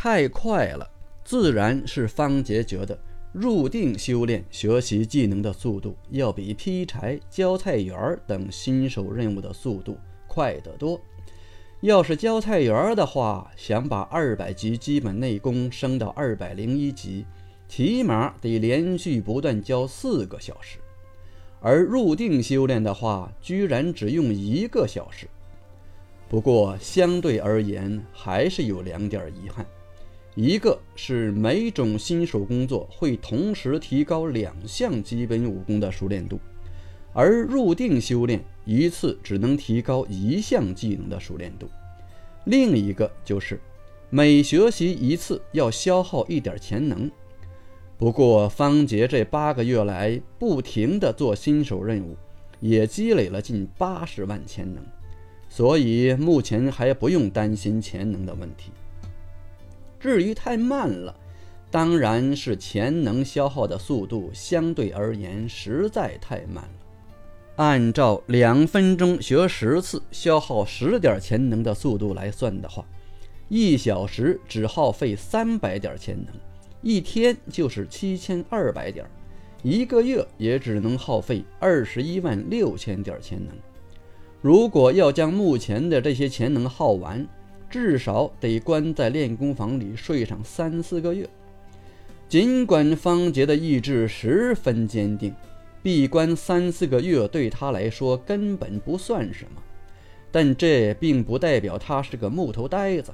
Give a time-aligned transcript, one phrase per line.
[0.00, 0.88] 太快了，
[1.24, 2.96] 自然是方杰觉得
[3.32, 9.98] 入定修炼学习技能的速度要比劈柴、浇菜园等新手任务的速度
[10.28, 11.00] 快得多。
[11.80, 17.26] 要是浇菜园的话，想把二百级基本内功升到二百零一级，
[17.66, 20.78] 起码得连续不断浇四个小时；
[21.60, 25.26] 而入定修炼的话，居然只用一个小时。
[26.28, 29.66] 不过相对而言，还是有两点遗憾。
[30.40, 36.38] 一个是每种新手工作会同时提高两项基本武功的熟练度，
[37.12, 41.68] 而入定修炼一次只能提高一项技能的熟练度。
[42.44, 43.58] 另一个就是
[44.10, 47.10] 每学习一次要消耗一点潜能。
[47.96, 52.16] 不过方杰这八个月来不停地做新手任务，
[52.60, 54.80] 也积累了近八十万潜能，
[55.48, 58.70] 所以目前还不用担心潜能的问题。
[60.00, 61.14] 至于太慢了，
[61.70, 66.70] 当然是潜能消耗的速度相对而言实在太慢了。
[67.56, 72.84] 按照两分钟学十次，消耗十点潜能的速度来算的话，
[73.48, 76.32] 一小时只耗费三百点潜能，
[76.82, 79.04] 一天就是七千二百点，
[79.64, 83.52] 一个月也只能耗费二十一万六千点潜能。
[84.40, 87.26] 如果要将目前的这些潜能耗完，
[87.68, 91.28] 至少得关在练功房里睡上三四个月。
[92.28, 95.34] 尽管方杰的意志十分坚定，
[95.82, 99.62] 闭关三四个月对他来说根本不算什么，
[100.30, 103.12] 但这并不代表他是个木头呆子。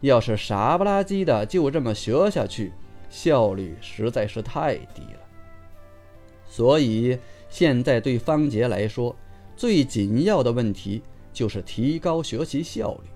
[0.00, 2.72] 要是傻不拉几的就这么学下去，
[3.08, 5.20] 效率实在是太低了。
[6.44, 7.16] 所以
[7.48, 9.14] 现在对方杰来说，
[9.56, 11.00] 最紧要的问题
[11.32, 13.11] 就是提高学习效率。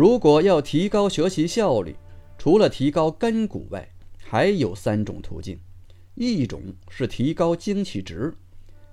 [0.00, 1.94] 如果要提高学习效率，
[2.38, 3.86] 除了提高根骨外，
[4.18, 5.60] 还有三种途径。
[6.14, 8.32] 一种是提高精气值，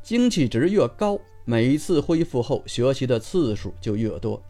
[0.04, 4.44] 精气值越高，每次恢复后学习的次数就越多。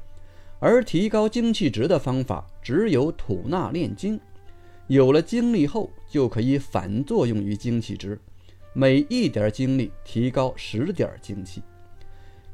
[0.57, 4.19] 而提高精气值的方法只有吐纳炼精，
[4.87, 8.19] 有了精力后就可以反作用于精气值，
[8.73, 11.61] 每一点精力提高十点精气。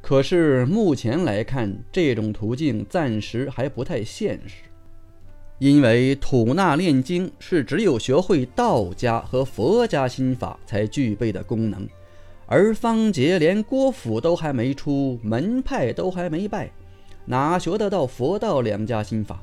[0.03, 4.55] 可是目前来看，这种途径暂时还不太现实，
[5.59, 11.87] 因为吐纳炼精是只有学会道家和佛家心法才具备的功能，
[12.47, 16.69] 而方杰连郭府都还没出，门派都还没拜，
[17.23, 19.41] 哪学得到佛道两家心法？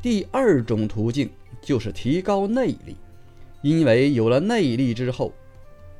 [0.00, 1.28] 第二种途径
[1.60, 2.96] 就是提高内力，
[3.60, 5.34] 因为有了内力之后，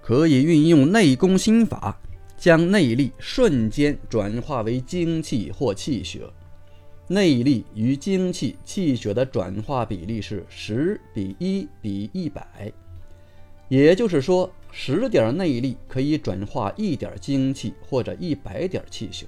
[0.01, 2.01] 可以运用内功心法。
[2.41, 6.23] 将内力瞬间转化为精气或气血，
[7.07, 12.73] 内力与精气、气血的转化比例是十比一比一百，
[13.69, 19.27] 也就是说，十点内力可以转化一点精气或者一百点气血。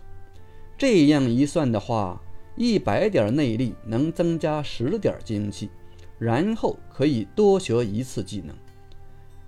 [0.79, 2.19] 这样一算的话，
[2.57, 5.69] 一百点内力能增加十点精气，
[6.19, 8.57] 然后可以多学一次技能。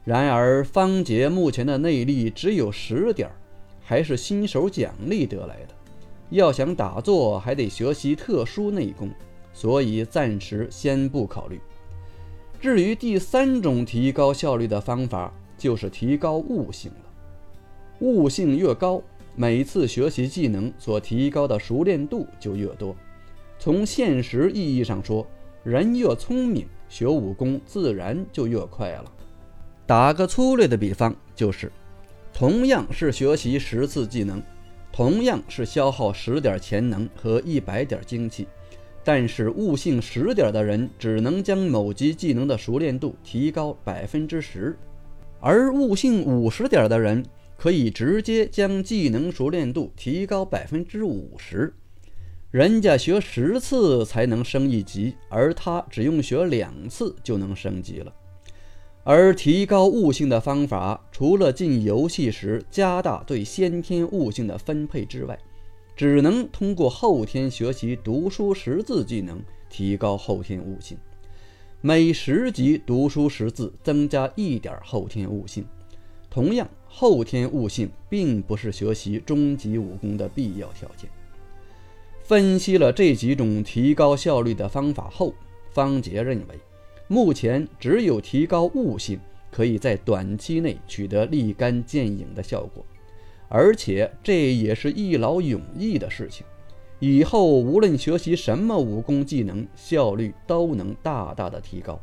[0.04, 3.34] 然而，方杰目前的内力只有十点儿。
[3.84, 5.74] 还是新手奖励得来的，
[6.30, 9.10] 要想打坐还得学习特殊内功，
[9.52, 11.60] 所以暂时先不考虑。
[12.60, 16.96] 至于第三种提高效率的方法，就是提高悟性了。
[18.00, 19.02] 悟性越高，
[19.36, 22.96] 每次学习技能所提高的熟练度就越多。
[23.58, 25.26] 从现实意义上说，
[25.62, 29.12] 人越聪明，学武功自然就越快了。
[29.86, 31.70] 打个粗略的比方，就是。
[32.34, 34.42] 同样是学习十次技能，
[34.92, 38.48] 同样是消耗十点潜能和一百点精气，
[39.04, 44.76] 但是悟性十点的人只能将某级技能的熟练度提高百分之十，
[45.38, 47.24] 而悟性五十点的人
[47.56, 51.72] 可以直接将技能熟练度提高百分之五十。
[52.50, 58.12] 人家学十次才能升一级，而他只用学两次就能升级了。
[59.06, 65.38] 而提高悟性的方法，除了进游戏时加大对先天悟性的分配之外，
[65.94, 70.96] 只能通过后天学习读书识字技能提高后天悟性。
[71.82, 75.66] 每十级读书识字增加一点后天悟性。
[76.30, 81.10] 同样，后天悟性并不是学习终极武功的必要条件。
[82.22, 85.34] 分析了这几种提高效率的方法后，
[85.70, 86.58] 方杰认为。
[87.06, 89.18] 目前只有提高悟性，
[89.50, 92.84] 可以在短期内取得立竿见影的效果，
[93.48, 96.44] 而且这也是一劳永逸的事情，
[96.98, 102.00] 以后无论学习什么武功技能，效率都能大大的提高。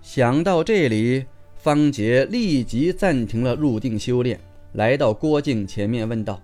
[0.00, 4.40] 想到这里，方杰立即暂停了入定修炼，
[4.72, 6.40] 来到郭靖前面问道：“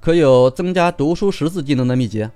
[0.00, 2.28] 可有增加读书识字技能的秘籍？”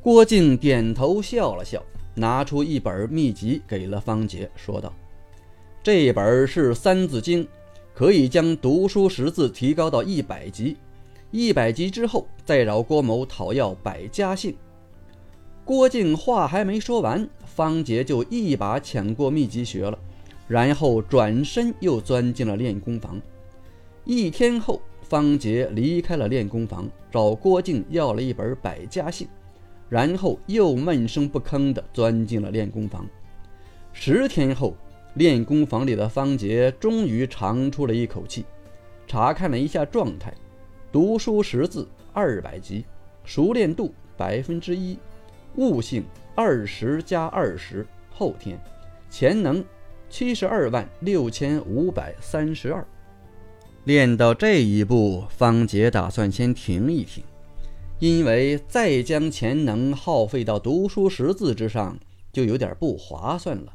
[0.00, 1.82] 郭靖点头笑了笑，
[2.18, 4.92] 拿出一本秘籍给了方杰，说道
[5.82, 7.44] ：“这本是《三字经》，
[7.94, 10.76] 可以将读书识字提高到一百级。”
[11.30, 14.56] 一百级之后，再找郭某讨要百家姓。
[15.62, 19.98] 郭靖话还没说完，方杰就一把抢过秘籍学了，
[20.46, 23.20] 然后转身又钻进了练功房。
[24.04, 29.28] 一天后，方杰离开了练功房，找郭靖要了一本百家姓，
[29.88, 33.06] 然后又闷声不吭地钻进了练功房。
[33.92, 34.76] 十天后，
[35.14, 38.44] 练功房里的方杰终于长出了一口气，
[39.06, 40.32] 查看了一下状态。
[40.92, 42.84] 读书识字二百级，
[43.24, 44.98] 熟练度百分之一，
[45.56, 48.58] 悟性二十加二十，后天
[49.10, 49.64] 潜能
[50.08, 52.86] 七十二万六千五百三十二。
[53.84, 57.24] 练到这一步，方杰打算先停一停，
[57.98, 61.98] 因为再将潜能耗费到读书识字之上，
[62.32, 63.74] 就有点不划算了。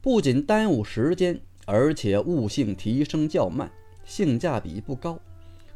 [0.00, 3.70] 不仅耽误时间，而且悟性提升较慢，
[4.04, 5.18] 性价比不高。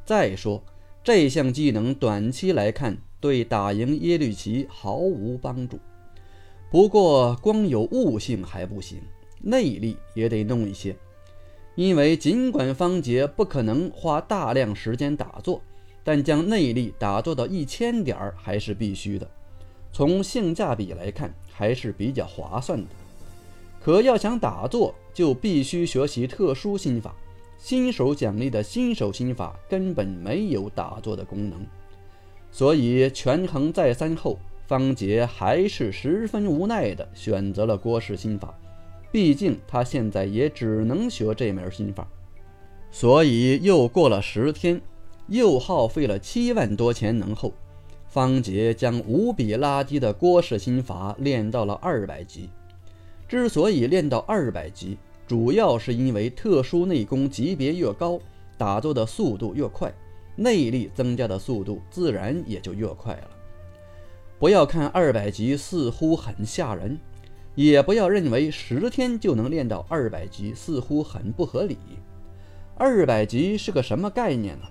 [0.04, 0.62] 再说。
[1.04, 5.78] 这项技能短期来看对打赢耶律齐毫无帮助。
[6.70, 9.02] 不过光有悟性还不行，
[9.42, 10.96] 内力也得弄一些。
[11.74, 15.60] 因为尽管方杰不可能花大量时间打坐，
[16.04, 19.28] 但将内力打坐到一千点儿还是必须的。
[19.90, 22.86] 从性价比来看，还是比较划算的。
[23.82, 27.14] 可要想打坐，就必须学习特殊心法。
[27.56, 31.64] 新手奖励的新手心法根本没有打坐的功能，
[32.50, 38.54] 所以权衡再三后，方杰还是十分无奈地选择了郭氏心法。
[39.10, 42.06] 毕竟他现在也只能学这门心法。
[42.90, 44.80] 所以又过了十天，
[45.28, 47.52] 又耗费了七万多潜能后，
[48.06, 52.48] 方杰将无比垃圾的郭氏心法练到了二百级。
[53.26, 58.20] 之所以练到二百级，主要是因为特殊内功级别越高，
[58.58, 59.92] 打坐的速度越快，
[60.36, 63.30] 内力增加的速度自然也就越快了。
[64.38, 66.98] 不要看二百级似乎很吓人，
[67.54, 71.78] 也不要认为十天就能练到二百级似乎很不合理。
[72.76, 74.66] 二百级是个什么概念呢？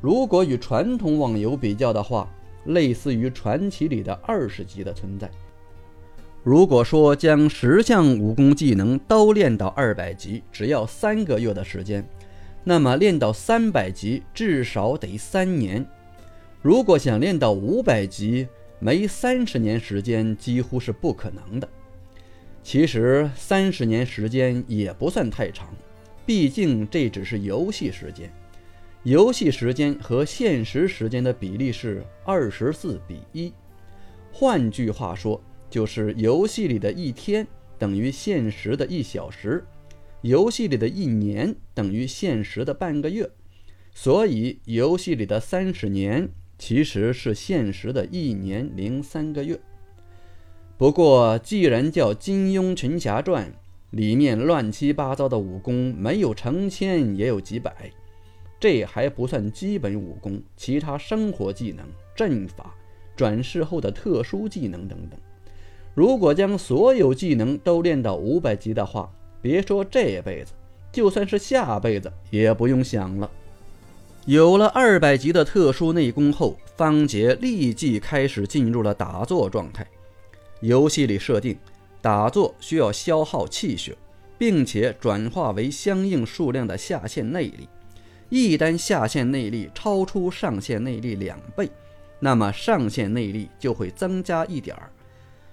[0.00, 2.32] 如果与传统网游比较的话，
[2.66, 5.30] 类似于传奇里的二十级的存在。
[6.44, 12.06] 如果说将十项武功技能都练到二百级，只要三个月的时间，
[12.62, 15.84] 那么练到三百级至少得三年。
[16.62, 18.46] 如果想练到五百级，
[18.78, 21.68] 没三十年时间几乎是不可能的。
[22.62, 25.68] 其实三十年时间也不算太长，
[26.24, 28.32] 毕竟这只是游戏时间，
[29.02, 33.52] 游戏时间和现实时间的比例是二十四比一。
[34.32, 35.40] 换句话说。
[35.70, 37.46] 就是游戏里的一天
[37.78, 39.62] 等于现实的一小时，
[40.22, 43.28] 游戏里的一年等于现实的半个月，
[43.92, 46.26] 所以游戏里的三十年
[46.58, 49.60] 其实是现实的一年零三个月。
[50.78, 53.46] 不过，既然叫《金庸群侠传》，
[53.90, 57.92] 里面乱七八糟的武功没有成千也有几百，
[58.60, 62.74] 这还不算基本武功，其他生活技能、阵法、
[63.16, 65.18] 转世后的特殊技能等等。
[65.94, 70.52] 如果将所有技能都练到五百级的话，别说这辈子，
[70.92, 73.30] 就算是下辈子也不用想了。
[74.26, 79.86] 有了二百级的特殊内功后，方杰立即开始进入了打坐状态。
[80.60, 81.56] 游戏里设定，
[82.02, 83.96] 打坐需要消耗气血，
[84.36, 87.68] 并且转化为相应数量的下限内力。
[88.28, 91.70] 一旦下限内力超出上限内力两倍，
[92.20, 94.90] 那么上限内力就会增加一点儿。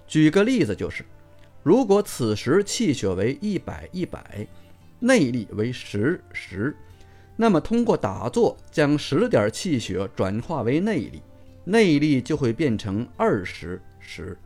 [0.07, 1.05] 举个例子，就是
[1.63, 4.45] 如果此时气血为一百一百，
[4.99, 6.75] 内力为十十，
[7.35, 11.21] 那么通过打坐将十点气血转化为内力，
[11.63, 14.37] 内力就会变成二十十，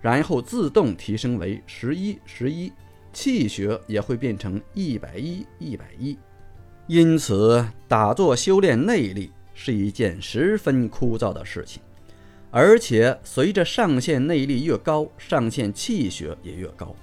[0.00, 2.72] 然后自动提升为十一十一，
[3.12, 6.16] 气血也会变成一百一一百一。
[6.92, 11.80] 因此，打坐修炼内力是一件十分枯燥的事情。
[12.50, 16.94] 而且随着上限内力越高，上限气血也越高，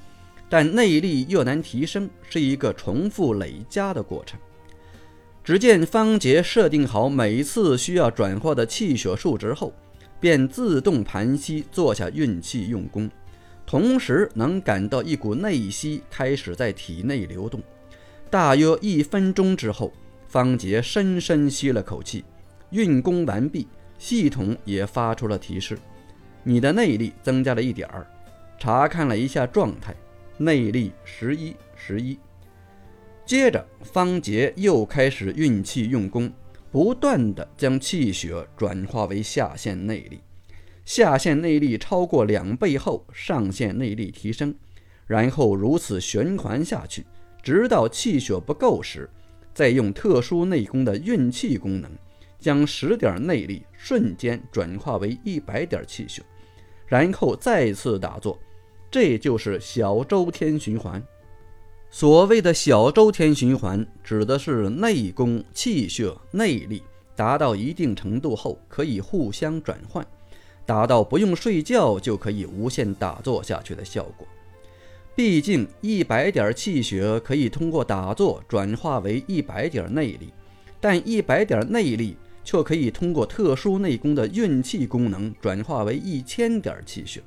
[0.47, 4.39] 但内力越难提升，是一个重复累加的过程。
[5.43, 9.73] 只见方杰设定好每次需要转化的气血数值后，
[10.19, 13.09] 便自动盘膝坐下运气用功，
[13.65, 17.59] 同时能感到一股内息开始在体内流动。
[18.29, 19.91] 大约一分钟之后，
[20.27, 22.23] 方杰深深吸了口气，
[22.69, 23.67] 运功完毕，
[23.97, 25.79] 系统也发出了提示：
[26.43, 28.05] 你的内力增加了一点儿。
[28.59, 29.95] 查看了一下状态，
[30.37, 32.19] 内力十一十一。
[33.25, 36.31] 接着，方杰又开始运气用功，
[36.69, 40.19] 不断的将气血转化为下限内力。
[40.85, 44.53] 下限内力超过两倍后，上限内力提升，
[45.07, 47.05] 然后如此循环下去。
[47.41, 49.09] 直到气血不够时，
[49.53, 51.89] 再用特殊内功的运气功能，
[52.39, 56.21] 将十点内力瞬间转化为一百点气血，
[56.87, 58.37] 然后再次打坐。
[58.91, 61.01] 这就是小周天循环。
[61.91, 66.83] 所谓的小周天循环，指的是内功、气血、内力
[67.15, 70.05] 达到一定程度后，可以互相转换，
[70.65, 74.27] 达到不用睡觉就可以无限打坐下去的效果。
[75.19, 80.31] 毕竟，一百点气血可以通过打坐转化为一百点内力，
[80.79, 87.21] 但一百点内力却可以通过特殊内功的运气功能转化为一千点气血。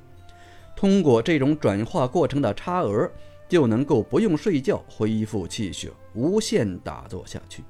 [0.75, 3.07] 通过这种转化过程的差额，
[3.47, 7.61] 就能够不用睡觉恢复气血，无限打坐下去。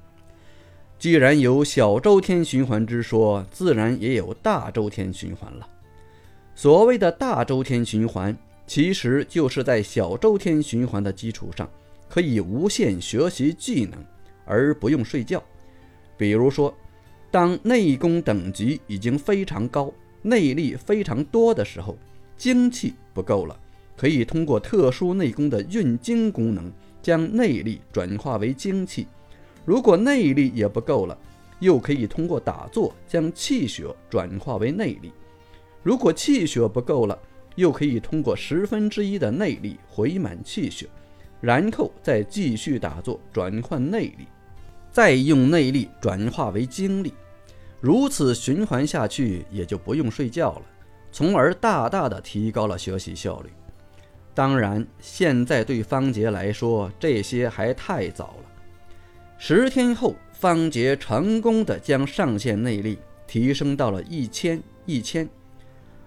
[0.98, 5.68] 既然有小周天循环之说，自然也有大周天循环了。
[6.54, 8.34] 所谓的大周天循环。
[8.66, 11.68] 其实就是在小周天循环的基础上，
[12.08, 14.02] 可以无限学习技能，
[14.44, 15.42] 而不用睡觉。
[16.16, 16.74] 比如说，
[17.30, 19.92] 当内功等级已经非常高，
[20.22, 21.98] 内力非常多的时候，
[22.36, 23.58] 精气不够了，
[23.96, 29.06] 可以通过特殊内功的运精功能，将内力转化为精气。
[29.64, 31.18] 如果内力也不够了，
[31.60, 35.12] 又可以通过打坐将气血转化为内力。
[35.82, 37.18] 如果气血不够了，
[37.56, 40.86] 又可以通过十分之一的内力回满气血，
[41.40, 44.26] 然后再继续打坐转换内力，
[44.90, 47.12] 再用内力转化为精力，
[47.80, 50.62] 如此循环下去，也就不用睡觉了，
[51.12, 53.50] 从而大大的提高了学习效率。
[54.34, 58.50] 当然，现在对方杰来说，这些还太早了。
[59.38, 65.28] 十天后，方杰成功的将上限内力提升到了一千一千。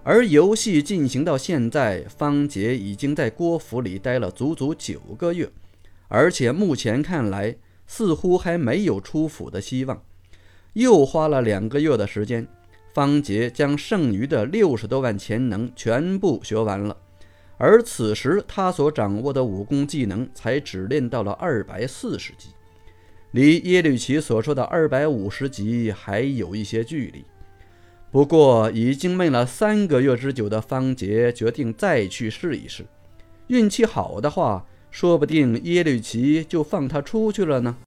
[0.09, 5.51] 而游戏进行到现在，方杰已经在郭府里待了足足九个月，
[6.07, 7.53] 而且目前看来
[7.87, 10.01] 似乎还没有出府的希望。
[10.71, 12.47] 又花了两个月的时间，
[12.93, 16.95] 方杰将剩余的六十多万潜能全部学完了。
[17.57, 22.47] 而此时他所掌握的武功技能才只练到了二百四十级，
[23.31, 27.25] 离耶律齐所说的二百五十级还有一些距离。
[28.17, 32.83] 不过，已经闷了三个月之久的方杰决定再去试一试，
[33.45, 37.77] 运气好的话，说不定耶律齐就放他出去了呢。